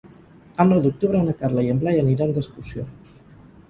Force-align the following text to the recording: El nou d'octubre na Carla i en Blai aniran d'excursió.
El 0.63 0.71
nou 0.71 0.81
d'octubre 0.85 1.23
na 1.29 1.37
Carla 1.43 1.67
i 1.69 1.71
en 1.77 1.85
Blai 1.87 2.05
aniran 2.07 2.37
d'excursió. 2.39 2.93